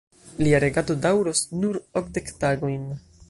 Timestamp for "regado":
0.63-0.95